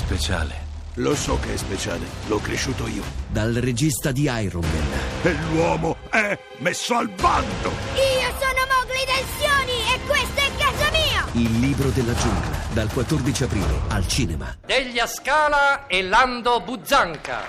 speciale. 0.00 0.68
Lo 0.94 1.14
so 1.14 1.38
che 1.38 1.54
è 1.54 1.56
speciale, 1.56 2.04
l'ho 2.26 2.38
cresciuto 2.38 2.86
io. 2.88 3.02
Dal 3.28 3.52
regista 3.54 4.10
di 4.10 4.22
Iron 4.22 4.64
Man. 4.64 4.88
E 5.22 5.36
l'uomo 5.52 5.96
è 6.10 6.36
messo 6.58 6.94
al 6.96 7.08
bando! 7.08 7.68
Io 7.94 8.30
sono 8.40 8.62
Mowgli 8.72 9.04
Tensioni 9.06 9.78
e 9.94 10.00
questo 10.06 10.40
è 10.40 10.50
casa 10.56 10.90
mia! 10.90 11.26
Il 11.32 11.60
libro 11.60 11.90
della 11.90 12.14
giungla. 12.14 12.58
Dal 12.72 12.90
14 12.92 13.44
aprile 13.44 13.80
al 13.88 14.08
cinema. 14.08 14.56
Deglia 14.64 15.06
Scala 15.06 15.86
e 15.86 16.02
Lando 16.02 16.60
Buzzanca. 16.60 17.44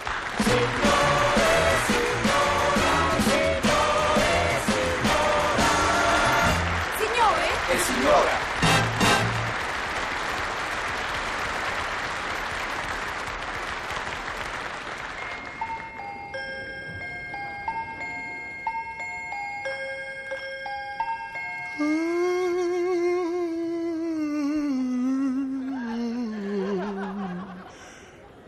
Signore? 6.98 7.48
E 7.70 7.78
signora! 7.80 8.61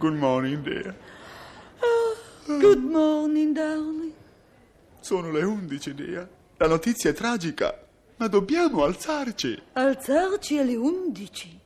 Good 0.04 0.18
morning, 0.18 0.62
dear. 0.64 0.94
Good 2.46 2.84
morning, 2.84 3.54
darling. 3.56 4.12
Sono 5.00 5.32
le 5.32 5.44
11, 5.44 5.94
dear. 5.94 6.28
La 6.58 6.68
notizia 6.68 7.12
è 7.12 7.14
tragica, 7.14 7.88
ma 8.18 8.28
dobbiamo 8.28 8.84
alzarci. 8.84 9.62
Alzarci 9.72 10.58
alle 10.58 10.76
11. 10.76 11.60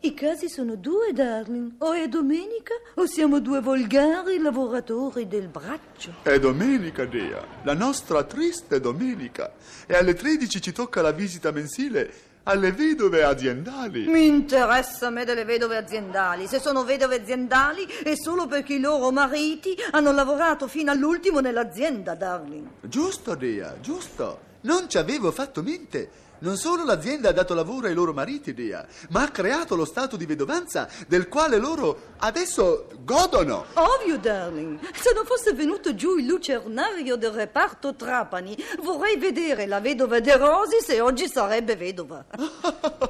I 0.00 0.14
casi 0.14 0.48
sono 0.48 0.76
due, 0.76 1.12
darling. 1.12 1.72
O 1.80 1.92
è 1.92 2.08
domenica 2.08 2.72
o 2.94 3.04
siamo 3.04 3.40
due 3.40 3.60
volgari 3.60 4.38
lavoratori 4.38 5.28
del 5.28 5.48
braccio. 5.48 6.14
È 6.22 6.38
domenica, 6.38 7.04
dear. 7.04 7.46
La 7.64 7.74
nostra 7.74 8.24
triste 8.24 8.80
domenica. 8.80 9.52
E 9.86 9.94
alle 9.94 10.14
13 10.14 10.62
ci 10.62 10.72
tocca 10.72 11.02
la 11.02 11.12
visita 11.12 11.50
mensile 11.50 12.10
alle 12.48 12.72
vedove 12.72 13.22
aziendali. 13.22 14.06
Mi 14.06 14.26
interessa 14.26 15.08
a 15.08 15.10
me 15.10 15.24
delle 15.24 15.44
vedove 15.44 15.76
aziendali. 15.76 16.46
Se 16.46 16.58
sono 16.58 16.82
vedove 16.82 17.16
aziendali 17.16 17.86
è 18.02 18.14
solo 18.16 18.46
perché 18.46 18.74
i 18.74 18.80
loro 18.80 19.10
mariti 19.10 19.76
hanno 19.90 20.12
lavorato 20.12 20.66
fino 20.66 20.90
all'ultimo 20.90 21.40
nell'azienda, 21.40 22.14
darling. 22.14 22.66
Giusto, 22.80 23.34
Dea, 23.34 23.74
giusto. 23.80 24.46
Non 24.62 24.88
ci 24.88 24.96
avevo 24.96 25.30
fatto 25.30 25.62
mente. 25.62 26.26
Non 26.40 26.56
solo 26.56 26.84
l'azienda 26.84 27.30
ha 27.30 27.32
dato 27.32 27.54
lavoro 27.54 27.88
ai 27.88 27.94
loro 27.94 28.12
mariti, 28.12 28.54
Dea, 28.54 28.86
ma 29.10 29.22
ha 29.22 29.30
creato 29.30 29.74
lo 29.74 29.84
stato 29.84 30.16
di 30.16 30.26
vedovanza 30.26 30.88
del 31.06 31.28
quale 31.28 31.58
loro 31.58 32.14
adesso 32.18 32.86
godono. 33.00 33.66
Ovvio, 33.74 34.18
darling. 34.18 34.78
Se 34.94 35.12
non 35.12 35.24
fosse 35.24 35.52
venuto 35.52 35.94
giù 35.94 36.16
il 36.16 36.26
lucernario 36.26 37.16
del 37.16 37.30
reparto 37.30 37.94
Trapani, 37.94 38.56
vorrei 38.82 39.16
vedere 39.16 39.66
la 39.66 39.80
vedova 39.80 40.20
De 40.20 40.36
Rosi 40.36 40.80
se 40.80 41.00
oggi 41.00 41.28
sarebbe 41.28 41.76
vedova. 41.76 42.24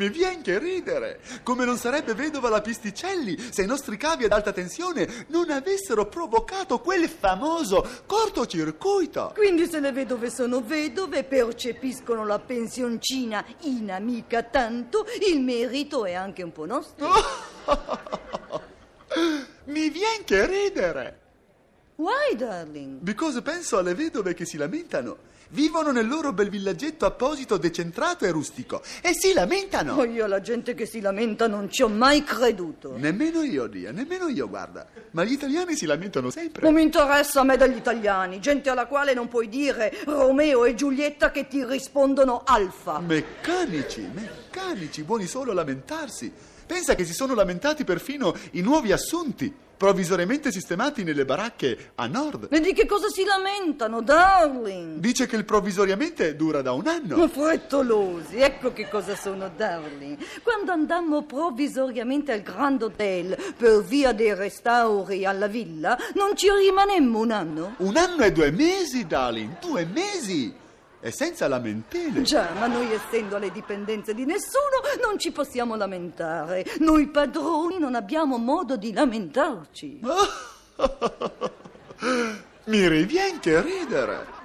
Mi 0.00 0.08
viene 0.08 0.40
che 0.40 0.58
ridere. 0.58 1.20
Come 1.42 1.66
non 1.66 1.76
sarebbe 1.76 2.14
vedova 2.14 2.48
la 2.48 2.62
Pisticelli 2.62 3.36
se 3.50 3.64
i 3.64 3.66
nostri 3.66 3.98
cavi 3.98 4.24
ad 4.24 4.32
alta 4.32 4.50
tensione 4.50 5.26
non 5.26 5.50
avessero 5.50 6.06
provocato 6.06 6.80
quel 6.80 7.06
famoso 7.06 7.86
cortocircuito. 8.06 9.34
Quindi 9.36 9.68
se 9.68 9.78
le 9.78 9.92
vedove 9.92 10.30
sono 10.30 10.62
vedove 10.62 11.22
percepiscono 11.24 12.24
la 12.24 12.38
pensioncina 12.38 13.44
in 13.64 13.90
amica 13.90 14.42
tanto, 14.42 15.04
il 15.30 15.38
merito 15.42 16.06
è 16.06 16.14
anche 16.14 16.42
un 16.42 16.52
po' 16.52 16.64
nostro. 16.64 17.10
Mi 19.64 19.90
viene 19.90 20.24
che 20.24 20.46
ridere. 20.46 21.29
Why, 22.00 22.34
darling? 22.34 22.96
Because 23.02 23.42
penso 23.42 23.76
alle 23.76 23.94
vedove 23.94 24.32
che 24.32 24.46
si 24.46 24.56
lamentano. 24.56 25.18
Vivono 25.50 25.90
nel 25.90 26.08
loro 26.08 26.32
bel 26.32 26.48
villaggetto 26.48 27.04
apposito, 27.04 27.58
decentrato 27.58 28.24
e 28.24 28.30
rustico. 28.30 28.80
E 29.02 29.12
si 29.12 29.34
lamentano. 29.34 29.96
Oh, 29.96 30.04
io 30.06 30.24
alla 30.24 30.40
gente 30.40 30.72
che 30.72 30.86
si 30.86 31.02
lamenta 31.02 31.46
non 31.46 31.70
ci 31.70 31.82
ho 31.82 31.88
mai 31.88 32.24
creduto. 32.24 32.96
Nemmeno 32.96 33.42
io, 33.42 33.66
Dia, 33.66 33.92
nemmeno 33.92 34.28
io, 34.28 34.48
guarda. 34.48 34.86
Ma 35.10 35.24
gli 35.24 35.32
italiani 35.32 35.76
si 35.76 35.84
lamentano 35.84 36.30
sempre. 36.30 36.62
Non 36.62 36.72
mi 36.72 36.80
interessa 36.80 37.40
a 37.40 37.44
me 37.44 37.58
degli 37.58 37.76
italiani, 37.76 38.40
gente 38.40 38.70
alla 38.70 38.86
quale 38.86 39.12
non 39.12 39.28
puoi 39.28 39.50
dire 39.50 39.92
Romeo 40.06 40.64
e 40.64 40.74
Giulietta 40.74 41.30
che 41.30 41.48
ti 41.48 41.62
rispondono 41.66 42.44
alfa. 42.46 42.98
Meccanici, 43.00 44.08
meccanici, 44.10 45.02
buoni 45.02 45.26
solo 45.26 45.50
a 45.50 45.54
lamentarsi. 45.54 46.32
Pensa 46.64 46.94
che 46.94 47.04
si 47.04 47.12
sono 47.12 47.34
lamentati 47.34 47.84
perfino 47.84 48.34
i 48.52 48.62
nuovi 48.62 48.90
assunti, 48.90 49.52
provvisoriamente 49.80 50.52
sistemati 50.52 51.04
nelle 51.04 51.24
baracche 51.24 51.92
a 51.94 52.06
nord. 52.06 52.48
E 52.50 52.60
di 52.60 52.74
che 52.74 52.84
cosa 52.84 53.08
si 53.08 53.24
lamentano, 53.24 54.02
darling? 54.02 54.98
Dice 54.98 55.26
che 55.26 55.36
il 55.36 55.46
provvisoriamente 55.46 56.36
dura 56.36 56.60
da 56.60 56.72
un 56.72 56.86
anno. 56.86 57.16
Ma 57.16 57.26
frettolosi, 57.26 58.36
ecco 58.36 58.74
che 58.74 58.90
cosa 58.90 59.16
sono, 59.16 59.50
darling. 59.56 60.18
Quando 60.42 60.72
andammo 60.72 61.22
provvisoriamente 61.22 62.30
al 62.30 62.42
Grand 62.42 62.82
Hotel 62.82 63.34
per 63.56 63.82
via 63.82 64.12
dei 64.12 64.34
restauri 64.34 65.24
alla 65.24 65.46
villa, 65.46 65.96
non 66.12 66.36
ci 66.36 66.50
rimanemmo 66.50 67.18
un 67.18 67.30
anno? 67.30 67.74
Un 67.78 67.96
anno 67.96 68.22
e 68.22 68.32
due 68.32 68.50
mesi, 68.50 69.06
darling, 69.06 69.60
due 69.60 69.86
mesi. 69.86 70.54
E 71.02 71.10
senza 71.10 71.48
lamentele. 71.48 72.20
Già, 72.22 72.50
ma 72.58 72.66
noi 72.66 72.92
essendo 72.92 73.36
alle 73.36 73.50
dipendenze 73.50 74.12
di 74.12 74.26
nessuno 74.26 74.80
non 75.02 75.18
ci 75.18 75.32
possiamo 75.32 75.74
lamentare. 75.74 76.66
Noi 76.80 77.08
padroni 77.08 77.78
non 77.78 77.94
abbiamo 77.94 78.36
modo 78.36 78.76
di 78.76 78.92
lamentarci. 78.92 80.00
Mi 82.64 82.86
rivien 82.86 83.40
che 83.40 83.62
ridere. 83.62 84.39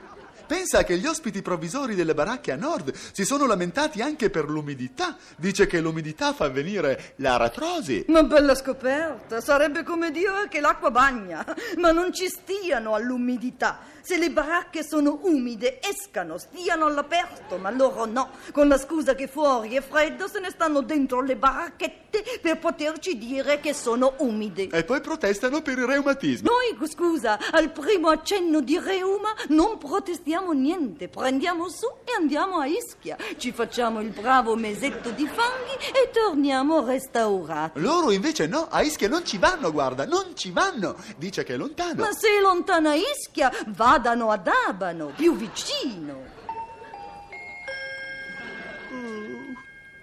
Pensa 0.46 0.84
che 0.84 0.98
gli 0.98 1.06
ospiti 1.06 1.42
provvisori 1.42 1.96
delle 1.96 2.14
baracche 2.14 2.52
a 2.52 2.56
nord 2.56 2.94
si 3.12 3.26
sono 3.26 3.46
lamentati 3.46 4.02
anche 4.02 4.30
per 4.30 4.48
l'umidità. 4.50 5.18
Dice 5.38 5.66
che 5.66 5.80
l'umidità 5.80 6.34
fa 6.34 6.50
venire 6.50 7.14
l'aratrosi. 7.18 8.06
Ma 8.10 8.24
bella 8.24 8.54
scoperta, 8.56 9.42
sarebbe 9.42 9.84
come 9.84 10.12
dire 10.12 10.48
che 10.50 10.60
l'acqua 10.60 10.92
bagna, 10.92 11.44
ma 11.78 11.92
non 11.92 12.14
ci 12.14 12.28
stiano 12.28 12.94
all'umidità. 12.94 13.94
Se 14.02 14.20
le 14.20 14.30
baracche 14.30 14.84
sono 14.84 15.18
umide, 15.24 15.80
escano, 15.82 16.38
stiano 16.38 16.86
all'aperto, 16.86 17.58
ma 17.58 17.72
loro 17.72 18.06
no. 18.06 18.30
Con 18.52 18.68
la 18.68 18.78
scusa 18.78 19.16
che 19.16 19.28
fuori 19.28 19.74
è 19.76 19.82
freddo, 19.82 20.28
se 20.28 20.40
ne 20.40 20.52
stanno 20.52 20.82
dentro 20.82 21.22
le 21.22 21.36
baracchette 21.36 22.24
per 22.40 22.60
poterci 22.60 23.18
dire 23.18 23.60
che 23.60 23.74
sono 23.74 24.14
umide. 24.20 24.68
E 24.68 24.84
poi 24.84 25.02
protestano 25.02 25.64
per 25.64 25.80
il 25.80 25.86
reumatismo. 25.86 26.48
Noi, 26.52 26.88
scusa, 26.88 27.40
al 27.52 27.72
primo 27.72 28.10
accenno 28.10 28.62
di 28.62 28.78
reuma 28.78 29.34
non 29.48 29.80
protestiamo 29.80 30.35
niente, 30.54 31.08
prendiamo 31.08 31.70
su 31.70 31.88
e 32.04 32.14
andiamo 32.18 32.60
a 32.60 32.66
Ischia, 32.66 33.18
ci 33.38 33.52
facciamo 33.52 34.02
il 34.02 34.10
bravo 34.10 34.56
mesetto 34.56 35.10
di 35.12 35.28
fanghi 35.28 35.74
e 35.92 36.10
torniamo 36.12 36.86
restaurati. 36.86 37.80
Loro 37.80 38.12
invece 38.12 38.48
no, 38.48 38.68
a 38.70 38.82
Ischia 38.82 39.08
non 39.08 39.26
ci 39.26 39.38
vanno, 39.38 39.72
guarda, 39.72 40.06
non 40.06 40.36
ci 40.36 40.52
vanno. 40.52 40.96
Dice 41.18 41.44
che 41.44 41.54
è 41.54 41.58
lontano. 41.58 42.04
Ma 42.04 42.12
se 42.12 42.28
è 42.38 42.42
lontana 42.42 42.94
Ischia, 42.96 43.52
vadano 43.68 44.32
ad 44.32 44.50
Abano, 44.68 45.12
più 45.16 45.36
vicino. 45.36 46.34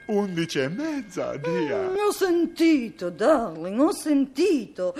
Undici 0.06 0.59
e 0.59 0.69
mezza, 0.69 1.37
Dia. 1.37 1.88
Ho 1.88 2.12
sentito, 2.12 3.09
darling, 3.09 3.81
ho 3.81 3.93
sentito. 3.93 4.94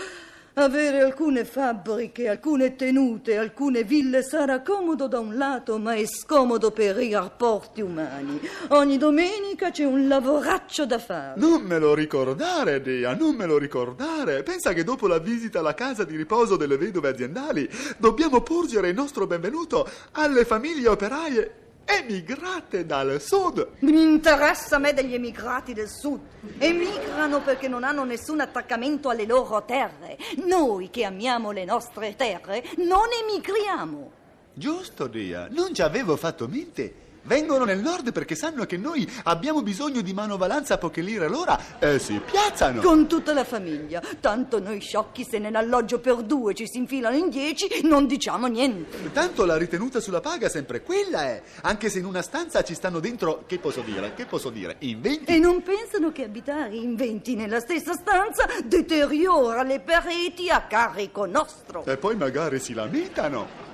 Avere 0.55 1.01
alcune 1.01 1.47
fabbriche, 1.47 2.29
alcune 2.29 2.77
tenute, 2.77 3.39
alcune 3.39 3.85
ville 3.85 4.23
sarà 4.23 4.61
comodo 4.61 5.07
da 5.09 5.19
un 5.19 5.39
lato, 5.39 5.79
ma 5.79 5.95
è 5.95 6.05
scomodo 6.05 6.73
per 6.73 7.01
i 7.01 7.11
rapporti 7.13 7.81
umani. 7.81 8.39
Ogni 8.69 8.99
domenica 8.99 9.71
c'è 9.71 9.85
un 9.85 10.07
lavoraccio 10.07 10.85
da 10.85 10.99
fare. 10.99 11.41
Non 11.41 11.62
me 11.62 11.79
lo 11.79 11.95
ricordare, 11.95 12.83
Dia, 12.83 13.15
non 13.15 13.35
me 13.35 13.47
lo 13.47 13.57
ricordare. 13.57 14.43
Pensa 14.43 14.75
che 14.75 14.85
dopo 14.85 15.06
la 15.06 15.19
visita 15.19 15.61
alla 15.61 15.73
casa 15.73 16.05
di 16.05 16.17
riposo 16.17 16.56
delle 16.56 16.76
vedove 16.76 17.09
aziendali 17.09 17.67
dobbiamo 17.97 18.43
porgere 18.43 18.91
il 18.91 18.94
nostro 18.94 19.26
benvenuto 19.26 19.88
alle 20.12 20.44
famiglie 20.44 20.88
operaie 20.88 21.62
emigrate 21.84 22.87
dal 22.87 23.20
sud. 23.20 23.69
Mi 23.81 24.02
interessa 24.02 24.76
a 24.76 24.79
me 24.79 24.93
degli 24.93 25.14
emigrati 25.14 25.73
del 25.73 25.88
sud. 25.88 26.20
Emigrano 26.58 27.40
perché 27.43 27.69
non 27.69 27.84
hanno 27.84 28.05
nessun 28.05 28.40
attaccamento 28.40 29.08
alle 29.08 29.26
loro 29.26 29.64
terre. 29.64 30.17
Noi 30.44 30.90
che 30.90 31.05
amiamo 31.05 31.50
le 31.50 31.64
nostre 31.64 32.17
terre 32.17 32.64
non 32.79 33.06
emigriamo. 33.23 34.12
Giusto, 34.55 35.06
Dia, 35.06 35.49
non 35.50 35.75
ci 35.75 35.82
avevo 35.82 36.17
fatto 36.17 36.46
mente. 36.46 36.94
Vengono 37.25 37.65
nel 37.65 37.79
nord 37.79 38.11
perché 38.11 38.35
sanno 38.35 38.67
che 38.67 38.77
noi 38.77 39.09
abbiamo 39.25 39.63
bisogno 39.63 40.01
di 40.01 40.13
manovalanza 40.13 40.75
a 40.75 40.79
poche 40.79 41.03
lire 41.03 41.29
l'ora 41.29 41.79
e 41.79 42.01
si 42.01 42.21
piazzano. 42.25 42.81
Con 42.81 43.07
tutta 43.07 43.33
la 43.33 43.45
famiglia. 43.45 44.03
Tanto 44.19 44.59
noi 44.59 44.81
sciocchi 44.81 45.25
se 45.25 45.39
nell'alloggio 45.39 46.01
per 46.01 46.17
due 46.23 46.53
ci 46.55 46.67
si 46.67 46.79
infilano 46.79 47.17
in 47.17 47.29
dieci, 47.29 47.83
non 47.85 48.07
diciamo 48.07 48.49
niente. 48.49 49.13
Tanto 49.13 49.45
la 49.45 49.57
ritenuta 49.57 50.01
sulla 50.01 50.21
paga 50.21 50.49
sempre 50.49 50.83
quella 50.83 51.23
è. 51.23 51.43
Anche 51.63 51.91
se 51.91 52.01
in 52.01 52.07
una 52.07 52.23
stanza 52.23 52.63
ci 52.63 52.75
stanno 52.75 52.99
dentro, 52.99 53.45
che 53.47 53.59
posso 53.59 53.83
dire? 53.83 54.15
Che 54.15 54.27
posso 54.27 54.51
dire? 54.51 54.77
In 54.81 55.01
20? 55.01 55.33
E 55.33 55.39
non 55.39 55.63
pensano 55.63 56.11
che 56.11 56.25
abitare 56.25 56.75
in 56.75 56.97
venti 56.97 57.37
nella 57.37 57.61
stessa 57.61 57.93
stanza 57.93 58.47
deteriora 58.65 59.63
le 59.63 59.81
pareti 59.81 60.51
a 60.51 60.63
carico 60.63 61.27
nostro. 61.27 61.85
E 61.85 61.97
poi 61.97 62.17
magari 62.17 62.59
si 62.59 62.75
lamentano. 62.75 63.72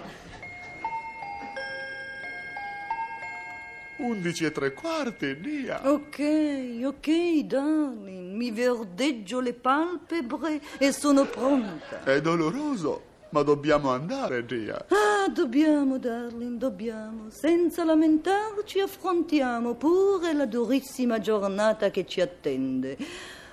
11 3.98 4.44
e 4.44 4.52
tre 4.52 4.72
quarti, 4.72 5.36
Nia. 5.42 5.80
Ok, 5.90 6.80
ok, 6.84 7.08
darling, 7.44 8.32
mi 8.32 8.50
verdeggio 8.52 9.40
le 9.40 9.52
palpebre 9.54 10.60
e 10.78 10.92
sono 10.92 11.24
pronta. 11.24 12.04
È 12.04 12.20
doloroso, 12.20 13.02
ma 13.30 13.42
dobbiamo 13.42 13.90
andare, 13.90 14.44
Nia. 14.48 14.86
Ah, 14.88 15.28
dobbiamo, 15.28 15.98
darling, 15.98 16.58
dobbiamo. 16.58 17.28
Senza 17.30 17.84
lamentarci 17.84 18.78
affrontiamo 18.78 19.74
pure 19.74 20.32
la 20.32 20.46
durissima 20.46 21.18
giornata 21.18 21.90
che 21.90 22.06
ci 22.06 22.20
attende. 22.20 22.96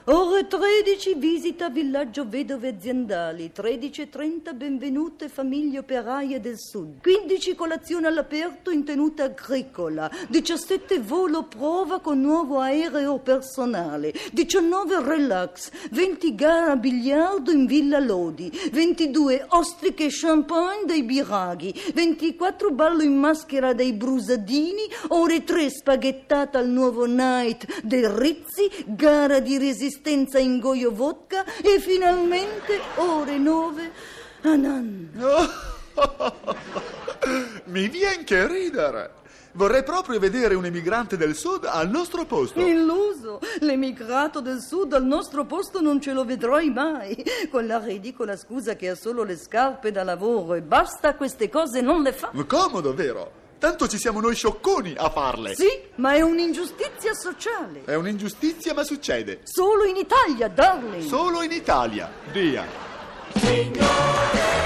Ore 0.08 0.46
13 0.46 1.16
visita 1.16 1.70
villaggio 1.70 2.30
vedove 2.30 2.68
aziendali, 2.68 3.52
13.30 3.52 4.54
benvenute 4.54 5.30
famiglie 5.30 5.80
operaie 5.80 6.40
del 6.40 6.60
sud, 6.60 7.02
15 7.02 7.56
colazione 7.56 8.06
all'aperto 8.06 8.70
in 8.70 8.84
tenuta 8.84 9.24
agricola, 9.24 10.08
17 10.28 11.00
volo 11.00 11.46
prova 11.46 12.02
con 12.02 12.22
nuovo 12.22 12.60
aereo 12.60 13.18
personale, 13.18 14.14
19 14.32 15.02
relax, 15.02 15.72
20 15.90 16.36
gara 16.36 16.74
a 16.74 16.76
biliardo 16.76 17.50
in 17.50 17.66
Villa 17.66 17.98
Lodi, 17.98 18.52
22 18.72 19.44
ostriche 19.50 20.06
e 20.06 20.10
champagne 20.12 20.86
dei 20.86 21.02
biraghi, 21.02 21.74
24 21.96 22.70
ballo 22.70 23.02
in 23.02 23.18
maschera 23.18 23.74
dei 23.74 23.94
brusadini, 23.94 24.84
ore 25.08 25.44
3 25.44 25.68
spaghettata 25.68 26.60
al 26.60 26.70
nuovo 26.70 27.08
night 27.08 27.82
dei 27.82 28.06
Rizzi, 28.06 28.70
gara 28.86 29.40
di 29.40 29.58
resistenza 29.58 29.94
resistenza 29.96 30.40
in 30.40 30.60
goio 30.60 30.92
vodka 30.92 31.46
e 31.62 31.80
finalmente 31.80 32.82
ore 32.96 33.38
nove 33.38 33.92
a 34.42 34.56
Nan. 34.56 35.12
Mi 37.66 37.88
vien 37.88 38.24
che 38.26 38.48
ridere. 38.48 39.24
Vorrei 39.54 39.84
proprio 39.84 40.20
vedere 40.20 40.54
un 40.54 40.66
emigrante 40.66 41.16
del 41.16 41.34
sud 41.34 41.64
al 41.64 41.90
nostro 41.90 42.26
posto. 42.26 42.60
Illuso, 42.60 43.40
l'emigrato 43.60 44.42
del 44.42 44.60
sud 44.60 44.92
al 44.92 45.06
nostro 45.06 45.46
posto 45.46 45.80
non 45.80 46.02
ce 46.02 46.12
lo 46.12 46.26
vedrai 46.26 46.70
mai, 46.70 47.24
con 47.50 47.66
la 47.66 47.78
ridicola 47.78 48.36
scusa 48.36 48.76
che 48.76 48.90
ha 48.90 48.96
solo 48.96 49.24
le 49.24 49.38
scarpe 49.38 49.94
da 49.94 50.04
lavoro 50.04 50.56
e 50.56 50.62
basta 50.62 51.16
queste 51.16 51.48
cose 51.48 51.80
non 51.80 52.02
le 52.02 52.12
fa. 52.12 52.32
Comodo, 52.46 52.94
vero? 52.94 53.44
Tanto 53.58 53.88
ci 53.88 53.98
siamo 53.98 54.20
noi 54.20 54.36
sciocconi 54.36 54.94
a 54.98 55.10
farle. 55.10 55.56
Sì, 55.56 55.70
ma 55.96 56.14
è 56.14 56.22
un'ingiustizia 56.22 57.14
sociale. 57.14 57.84
È 57.86 57.96
un'ingiustizia, 57.96 58.74
ma 58.74 58.84
succede. 58.84 59.40
Solo 59.44 59.86
in 59.86 59.96
Italia, 59.96 60.48
darling. 60.48 61.08
Solo 61.08 61.42
in 61.42 61.52
Italia. 61.52 62.12
Dia. 62.32 62.66
Signore 63.34 64.65